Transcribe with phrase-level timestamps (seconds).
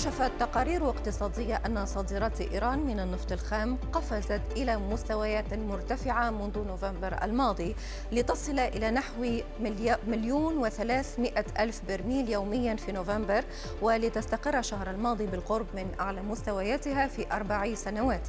[0.00, 7.22] كشفت تقارير اقتصادية أن صادرات إيران من النفط الخام قفزت إلى مستويات مرتفعة منذ نوفمبر
[7.22, 7.76] الماضي
[8.12, 9.40] لتصل إلى نحو
[10.06, 13.44] مليون وثلاثمائة ألف برميل يوميا في نوفمبر
[13.82, 18.28] ولتستقر الشهر الماضي بالقرب من أعلى مستوياتها في أربع سنوات.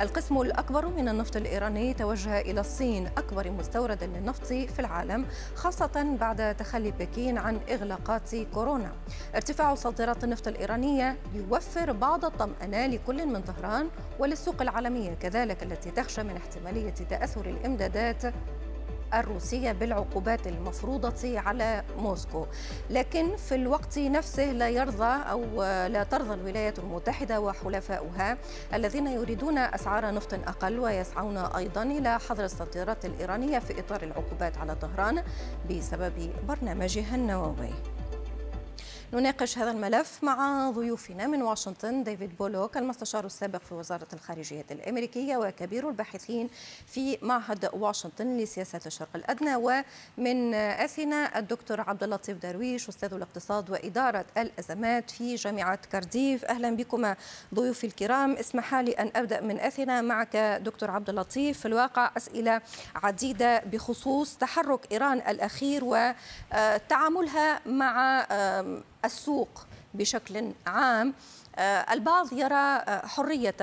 [0.00, 6.54] القسم الأكبر من النفط الإيراني توجه إلى الصين أكبر مستورد للنفط في العالم خاصة بعد
[6.54, 8.92] تخلي بكين عن إغلاقات كورونا.
[9.34, 16.22] ارتفاع صادرات النفط الإيرانية يوفر بعض الطمأنة لكل من طهران وللسوق العالمية كذلك التي تخشى
[16.22, 18.22] من احتمالية تأثر الإمدادات
[19.14, 22.46] الروسية بالعقوبات المفروضة على موسكو.
[22.90, 28.38] لكن في الوقت نفسه لا يرضى أو لا ترضى الولايات المتحدة وحلفاؤها
[28.74, 34.74] الذين يريدون أسعار نفط أقل ويسعون أيضا إلى حظر الصادرات الإيرانية في إطار العقوبات على
[34.74, 35.22] طهران
[35.70, 37.70] بسبب برنامجها النووي.
[39.14, 45.36] نناقش هذا الملف مع ضيوفنا من واشنطن ديفيد بولوك المستشار السابق في وزارة الخارجية الأمريكية
[45.36, 46.48] وكبير الباحثين
[46.86, 49.56] في معهد واشنطن لسياسات الشرق الأدنى.
[49.56, 56.44] ومن أثينا الدكتور عبد اللطيف درويش أستاذ الاقتصاد وإدارة الأزمات في جامعة كارديف.
[56.44, 57.14] أهلا بكم
[57.54, 58.32] ضيوفي الكرام.
[58.32, 61.58] اسمح لي أن أبدأ من أثينا معك دكتور عبد اللطيف.
[61.60, 62.60] في الواقع أسئلة
[62.94, 68.26] عديدة بخصوص تحرك إيران الأخير وتعاملها مع
[69.04, 71.14] السوق بشكل عام
[71.56, 73.54] آه، البعض يرى آه، حرية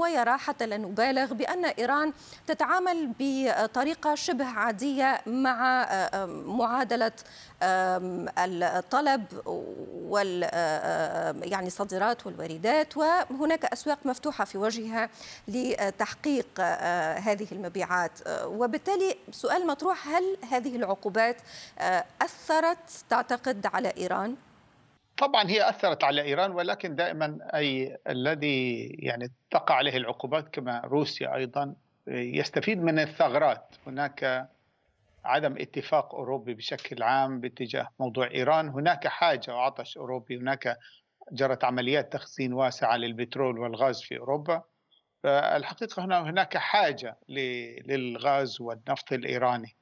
[0.00, 2.12] ويرى حتى لا نبالغ بأن إيران
[2.46, 7.12] تتعامل بطريقة شبه عادية مع آه، معادلة
[7.62, 9.24] الطلب
[10.08, 10.42] وال
[11.50, 15.08] يعني الصادرات والواردات وهناك أسواق مفتوحة في وجهها
[15.48, 16.60] لتحقيق
[17.18, 18.12] هذه المبيعات
[18.44, 21.36] وبالتالي سؤال مطروح هل هذه العقوبات
[22.22, 22.78] أثرت
[23.10, 24.36] تعتقد على إيران؟
[25.22, 31.34] طبعا هي أثرت على إيران ولكن دائما أي الذي يعني تقع عليه العقوبات كما روسيا
[31.34, 31.74] أيضا
[32.06, 33.74] يستفيد من الثغرات.
[33.86, 34.48] هناك
[35.24, 38.68] عدم اتفاق أوروبي بشكل عام باتجاه موضوع إيران.
[38.68, 40.78] هناك حاجة وعطش أوروبي هناك
[41.32, 44.62] جرت عمليات تخزين واسعة للبترول والغاز في أوروبا.
[45.22, 47.16] فالحقيقة هنا هناك حاجة
[47.88, 49.76] للغاز والنفط الإيراني.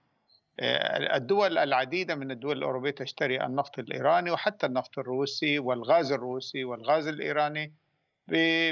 [0.60, 7.72] الدول العديدة من الدول الأوروبية تشتري النفط الإيراني وحتى النفط الروسي والغاز الروسي والغاز الإيراني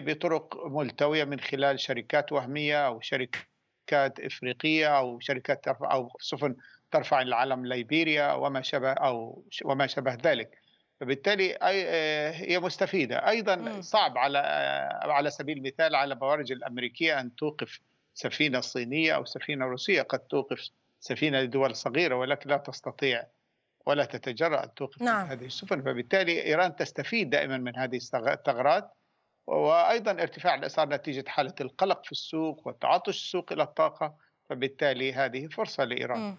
[0.00, 6.56] بطرق ملتوية من خلال شركات وهمية أو شركات إفريقية أو شركات ترفع أو سفن
[6.90, 10.58] ترفع العلم ليبيريا وما شبه أو وما شبه ذلك.
[11.00, 13.28] فبالتالي آه، هي مستفيدة.
[13.28, 17.80] أيضا صعب على آه، على سبيل المثال على بوارج الأمريكية أن توقف
[18.14, 20.68] سفينة صينية أو سفينة روسية قد توقف
[21.00, 23.26] سفينة لدول صغيرة ولكن لا تستطيع
[23.86, 25.26] ولا تتجرأ أن توقف نعم.
[25.26, 28.90] هذه السفن فبالتالي إيران تستفيد دائما من هذه الثغرات
[29.46, 34.16] وأيضا ارتفاع الأسعار نتيجة حالة القلق في السوق وتعطش السوق إلى الطاقة
[34.48, 36.34] فبالتالي هذه فرصة لإيران.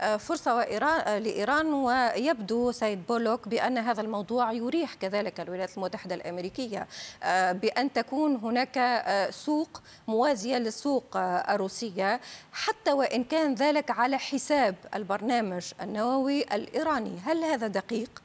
[0.00, 6.14] آه، فرصة وإيران آه، لإيران ويبدو سيد بولوك بأن هذا الموضوع يريح كذلك الولايات المتحدة
[6.14, 6.86] الأمريكية
[7.22, 12.20] آه، بأن تكون هناك سوق موازية للسوق الروسية
[12.52, 18.22] حتى وإن كان ذلك على حساب البرنامج النووي الإيراني هل هذا دقيق؟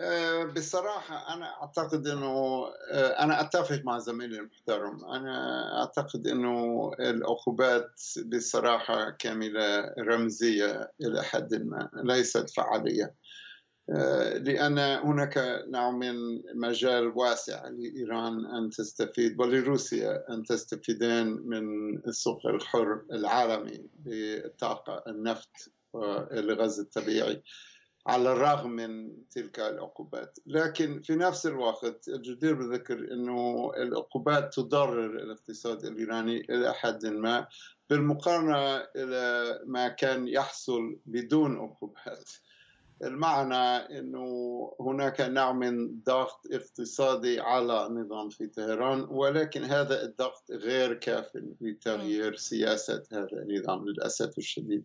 [0.00, 5.04] آه، بصراحة أنا أعتقد أنه آه، أنا أتفق مع زميلي المحترم.
[5.04, 13.14] أنا أعتقد أنه العقوبات بصراحة كاملة رمزية إلى حد ما ليست فعالية.
[13.90, 16.14] آه، لأن هناك نوع من
[16.54, 21.64] مجال واسع لإيران أن تستفيد ولروسيا أن تستفيدان من
[22.08, 27.42] السوق الحر العالمي بالطاقة النفط والغاز الطبيعي.
[28.08, 30.38] على الرغم من تلك العقوبات.
[30.46, 37.46] لكن في نفس الوقت الجدير بالذكر أنه العقوبات تضرر الاقتصاد الإيراني إلى حد ما
[37.90, 42.30] بالمقارنة إلى ما كان يحصل بدون عقوبات.
[43.04, 44.26] المعنى أنه
[44.80, 51.30] هناك نوع من ضغط اقتصادي على النظام في طهران ولكن هذا الضغط غير كاف
[51.60, 54.84] لتغيير سياسة هذا النظام للأسف الشديد.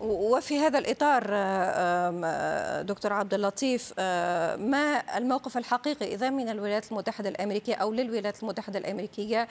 [0.00, 6.92] وفي هذا الإطار آه، آه، دكتور عبد اللطيف آه، ما الموقف الحقيقي إذا من الولايات
[6.92, 9.48] المتحدة الأمريكية أو للولايات المتحدة الأمريكية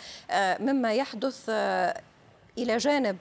[0.59, 1.49] مما يحدث
[2.57, 3.17] إلى جانب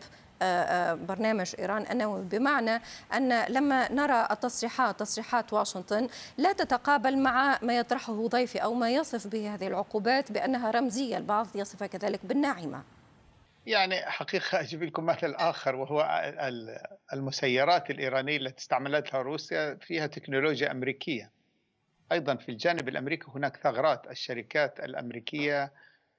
[1.09, 2.83] برنامج إيران النووي بمعنى
[3.15, 6.09] أن لما نرى التصريحات تصريحات واشنطن
[6.39, 11.47] لا تتقابل مع ما يطرحه ضيفي أو ما يصف به هذه العقوبات بأنها رمزية البعض
[11.55, 12.83] يصفها كذلك بالناعمة.
[13.67, 16.23] يعني حقيقة أجيب لكم مثل آخر وهو
[17.13, 21.31] المسيرات الإيرانية التي استعملتها روسيا فيها تكنولوجيا أمريكية.
[22.13, 25.73] أيضا في الجانب الأمريكي هناك ثغرات الشركات الأمريكية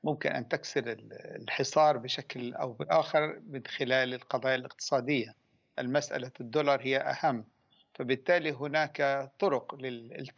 [0.04, 5.36] ممكن أن تكسر الحصار بشكل أو بآخر من خلال القضايا الاقتصادية.
[5.80, 7.46] المسألة الدولار هي أهم.
[7.94, 9.78] فبالتالي هناك طرق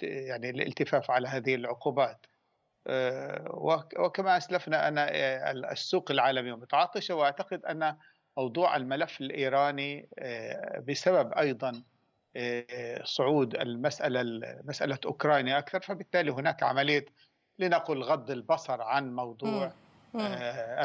[0.01, 2.25] يعني الالتفاف على هذه العقوبات.
[3.99, 7.97] وكما أسلفنا أن آه، السوق العالمي متعطشة وأعتقد أن
[8.37, 11.83] موضوع الملف الإيراني آه، بسبب أيضا
[13.03, 17.05] صعود المسألة مسألة أوكرانيا أكثر فبالتالي هناك عملية
[17.59, 19.71] لنقل غض البصر عن موضوع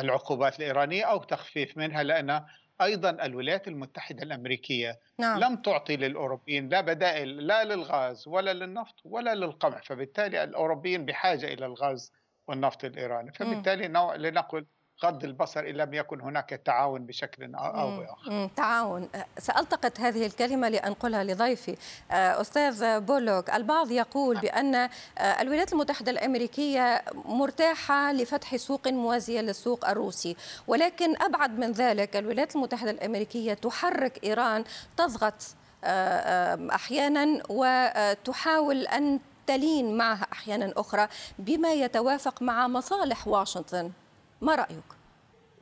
[0.01, 2.45] العقوبات الإيرانية أو تخفيف منها لأن
[2.83, 5.41] أيضا الولايات المتحدة الأمريكية نعم.
[5.41, 11.67] لم تعطي للأوروبيين لا بدائل لا للغاز ولا للنفط ولا للقمح فبالتالي الأوروبيين بحاجة إلى
[11.67, 12.13] الغاز
[12.49, 13.89] والنفط الإيراني فبالتالي
[14.19, 14.67] لنقل
[15.05, 18.51] غض البصر إن لم يكن هناك تعاون بشكل أو بآخر.
[18.57, 19.09] تعاون.
[19.39, 21.77] سألتقط هذه الكلمة لأنقلها لضيفي.
[22.11, 24.39] آه، أستاذ بولوك البعض يقول.
[24.41, 24.89] بأن آه،
[25.19, 30.37] الولايات المتحدة الأمريكية مرتاحة لفتح سوق موازية للسوق الروسي
[30.67, 34.65] ولكن أبعد من ذلك الولايات المتحدة الأمريكية تحرك إيران
[34.97, 35.35] تضغط
[36.75, 41.09] أحيانا وتحاول أن تلين معها أحيانا أخرى
[41.39, 43.91] بما يتوافق مع مصالح واشنطن.
[44.41, 44.85] ما رأيك؟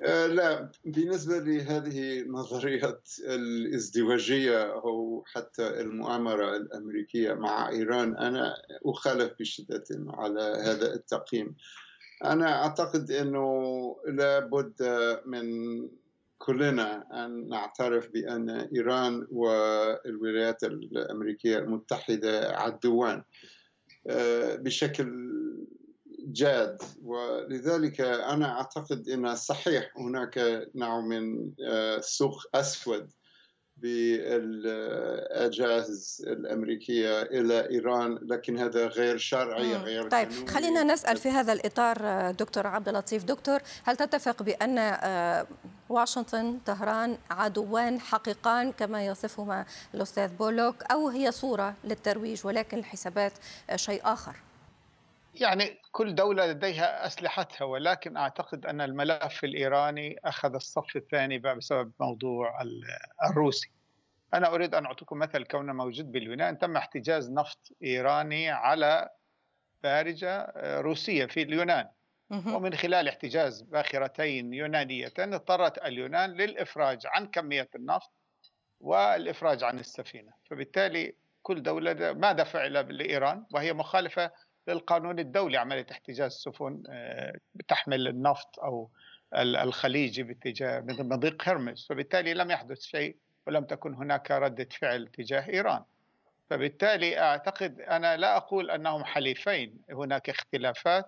[0.02, 8.54] آه، لا بالنسبة لهذه النظريات الازدواجية أو حتى المؤامرة الأمريكية مع إيران أنا
[8.86, 11.56] أخالف بشدة على هذا التقييم
[12.24, 14.74] أنا أعتقد أنه لابد
[15.26, 15.48] من
[16.38, 23.22] كلنا أن نعترف بأن إيران والولايات الأمريكية المتحدة عدوان
[24.06, 25.28] آه، بشكل
[26.32, 26.82] جاد.
[27.02, 33.10] ولذلك أنا أعتقد أن صحيح هناك نوع من آه، سوق أسود
[33.76, 35.12] بالأجهزة
[36.32, 40.46] الأمريكية إلى إيران لكن هذا غير شرعي غير طيب قانوني.
[40.46, 43.24] خلينا نسأل في هذا الإطار آه، دكتور عبد اللطيف.
[43.24, 45.46] دكتور هل تتفق بأن آه،
[45.88, 49.64] واشنطن طهران عدوان حقيقان كما يصفهما
[49.94, 53.32] الأستاذ بولوك أو هي صورة للترويج ولكن الحسابات
[53.76, 54.47] شيء آخر؟
[55.40, 62.62] يعني كل دولة لديها أسلحتها ولكن أعتقد أن الملف الإيراني أخذ الصف الثاني بسبب موضوع
[63.30, 63.70] الروسي.
[64.34, 69.08] أنا أريد أن أعطيكم مثل كون موجود باليونان تم احتجاز نفط إيراني على
[69.82, 71.88] بارجة آه، روسية في اليونان.
[72.30, 78.10] ومن خلال احتجاز باخرتين يونانيتين اضطرت اليونان للإفراج عن كمية النفط
[78.80, 80.32] والإفراج عن السفينة.
[80.50, 84.30] فبالتالي كل دولة ماذا فعل لإيران وهي مخالفة
[84.68, 87.32] للقانون الدولي عملية احتجاز سفن آه،
[87.68, 88.90] تحمل النفط أو
[89.34, 91.86] الخليجي باتجاه مضيق هرمز.
[91.90, 93.16] فبالتالي لم يحدث شيء
[93.46, 95.82] ولم تكن هناك ردة فعل تجاه إيران.
[96.50, 101.06] فبالتالي أعتقد أنا لا أقول أنهم حليفين هناك اختلافات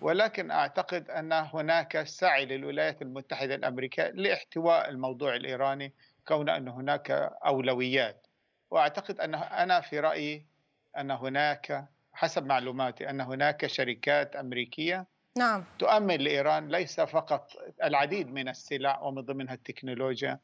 [0.00, 5.92] ولكن أعتقد أن هناك سعي للولايات المتحدة الأمريكية لاحتواء الموضوع الإيراني
[6.28, 7.10] كون أن هناك
[7.46, 8.26] أولويات.
[8.70, 10.46] وأعتقد أن أنا في رأيي
[10.98, 15.06] أن هناك حسب معلوماتي أن هناك شركات أمريكية
[15.38, 15.64] نعم.
[15.78, 17.50] تؤمن لإيران ليس فقط
[17.84, 20.38] العديد من السلع ومن ضمنها التكنولوجيا.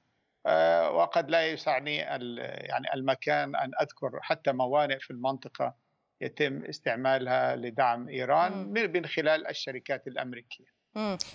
[0.47, 5.75] آه، وقد لا يسعني يعني المكان أن أذكر حتى موانئ في المنطقة
[6.21, 10.82] يتم استعمالها لدعم إيران من خلال الشركات الأمريكية.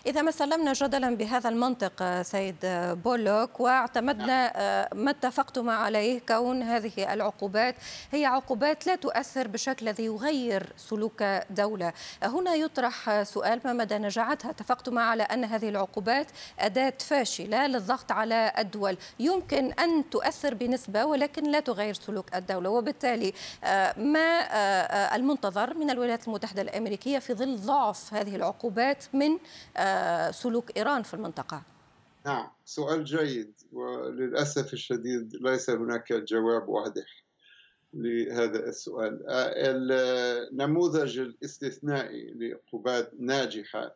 [0.05, 4.51] إذا ما سلمنا جدلا بهذا المنطق آه، سيد آه، بولوك واعتمدنا نعم.
[4.55, 7.75] آه، ما اتفقتم عليه كون هذه العقوبات
[8.11, 11.93] هي عقوبات لا تؤثر بالشكل الذي يغير سلوك دولة.
[12.23, 16.27] هنا يطرح سؤال ما مدى نجاعتها؟ اتفقتم على أن هذه العقوبات
[16.59, 18.97] أداة فاشلة للضغط على الدول.
[19.19, 22.69] يمكن أن تؤثر بنسبة ولكن لا تغير سلوك الدولة.
[22.69, 23.33] وبالتالي
[23.97, 24.47] ما
[25.15, 29.37] المنتظر من الولايات المتحدة الأمريكية في ظل ضعف هذه العقوبات من
[30.31, 31.63] سلوك إيران في المنطقة.
[32.25, 37.23] نعم سؤال جيد وللأسف الشديد ليس هناك جواب واضح
[37.93, 39.23] لهذا السؤال.
[39.29, 39.53] آه،
[40.51, 43.95] النموذج الاستثنائي لعقوبات ناجحة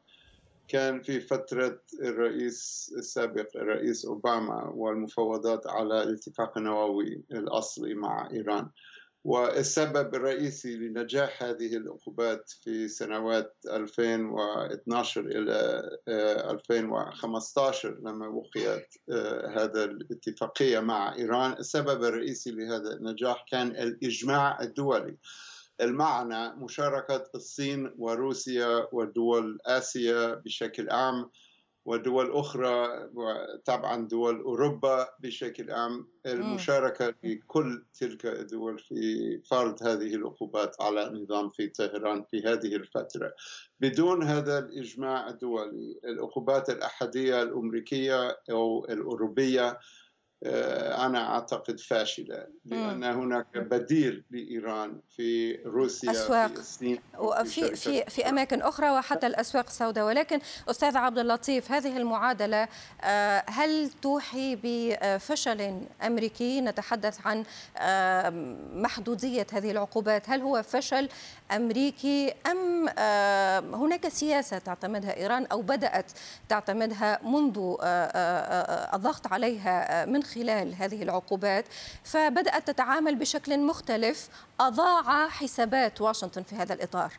[0.67, 8.69] كان في فترة الرئيس السابق الرئيس أوباما والمفاوضات على الاتفاق النووي الأصلي مع إيران.
[9.23, 19.83] والسبب الرئيسي لنجاح هذه العقوبات في سنوات 2012 إلى 2015 آه، لما وقعت آه، هذا
[19.83, 21.51] الاتفاقية مع إيران.
[21.51, 25.17] السبب الرئيسي لهذا النجاح كان الإجماع الدولي.
[25.81, 31.29] المعنى مشاركة الصين وروسيا ودول آسيا بشكل عام
[31.85, 32.87] ودول أخرى
[33.65, 41.49] طبعا دول أوروبا بشكل عام المشاركة لكل تلك الدول في فرض هذه العقوبات على النظام
[41.49, 43.33] في طهران في هذه الفترة.
[43.79, 49.79] بدون هذا الإجماع الدولي العقوبات الأحدية الأمريكية أو الأوروبية
[50.45, 56.47] أنا أعتقد فاشلة لأن هناك بديل لإيران في روسيا أسواق.
[56.47, 60.05] في الصين وفي في في أماكن أخرى وحتى الأسواق السوداء.
[60.05, 62.67] ولكن أستاذ عبد اللطيف هذه المعادلة
[63.01, 67.43] آه، هل توحي بفشل أمريكي؟ نتحدث عن
[67.77, 68.29] آه،
[68.73, 70.29] محدودية هذه العقوبات.
[70.29, 71.09] هل هو فشل
[71.51, 72.89] أمريكي أم
[73.75, 76.11] هناك سياسة تعتمدها إيران أو بدأت
[76.49, 77.75] تعتمدها منذ
[78.93, 81.65] الضغط عليها من خلال هذه العقوبات
[82.03, 87.13] فبدأت تتعامل بشكل مختلف أضاع حسابات واشنطن في هذا الإطار.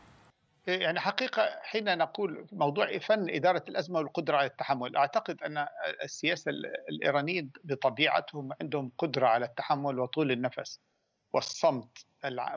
[0.67, 5.67] يعني حقيقة حين نقول موضوع فن إدارة الأزمة والقدرة على التحمل أعتقد أن
[6.03, 6.51] السياسة
[6.89, 10.79] الإيرانيين بطبيعتهم عندهم قدرة على التحمل وطول النفس
[11.33, 12.05] والصمت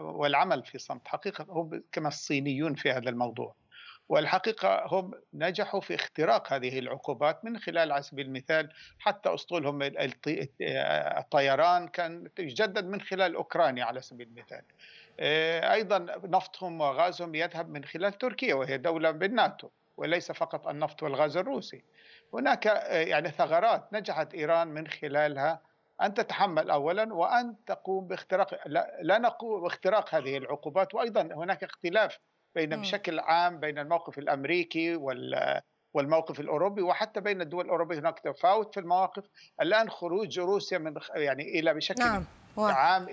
[0.01, 1.09] والعمل في صمت.
[1.09, 3.55] حقيقة هم كما الصينيون في هذا الموضوع.
[4.09, 9.79] والحقيقة هم نجحوا في اختراق هذه العقوبات من خلال على سبيل المثال حتى أسطولهم
[11.19, 14.63] الطيران كان يجدد من خلال أوكرانيا على سبيل المثال.
[15.21, 21.37] آه، أيضا نفطهم وغازهم يذهب من خلال تركيا وهي دولة بالناتو وليس فقط النفط والغاز
[21.37, 21.83] الروسي.
[22.35, 25.61] هناك آه، يعني ثغرات نجحت إيران من خلالها.
[26.03, 28.69] أن تتحمل أولا وأن تقوم باختراق
[29.01, 30.95] لا نقوم باختراق هذه العقوبات.
[30.95, 32.19] وأيضا هناك اختلاف
[32.57, 35.61] بين بشكل عام بين الموقف الأمريكي وال
[35.95, 39.25] والموقف الأوروبي وحتى بين الدول الأوروبية هناك تفاوت في المواقف
[39.63, 42.25] الآن خروج روسيا من يعني إلى بشكل نعم.
[42.59, 43.07] عام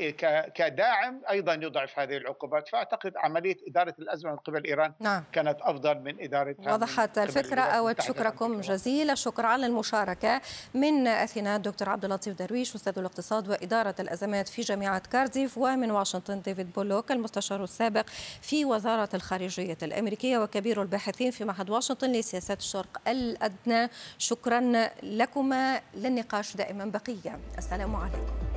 [0.56, 2.70] كداعم أيضا يضعف هذه العقوبات.
[2.70, 5.24] فأعتقد عملية إدارة الأزمة من قبل إيران نعم.
[5.32, 10.42] كانت أفضل من ادارتها وضحت الفكرة اود شكركم جزيل الشكر على المشاركه
[10.74, 16.42] من اثينا الدكتور عبد اللطيف درويش أستاذ الاقتصاد وإدارة الأزمات في جامعة كارديف ومن واشنطن
[16.42, 18.06] ديفيد بولوك المستشار السابق
[18.42, 23.90] في وزارة الخارجية الأمريكية وكبير الباحثين في معهد واشنطن لسياسات الشرق الأدنى.
[24.18, 25.82] شكرا لكما.
[25.94, 27.40] للنقاش دائما بقية.
[27.58, 28.53] السلام عليكم.